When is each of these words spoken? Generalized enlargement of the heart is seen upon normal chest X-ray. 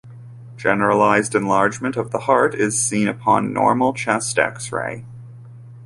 Generalized 0.57 1.35
enlargement 1.35 1.95
of 1.95 2.09
the 2.09 2.21
heart 2.21 2.55
is 2.55 2.81
seen 2.83 3.07
upon 3.07 3.53
normal 3.53 3.93
chest 3.93 4.39
X-ray. 4.39 5.05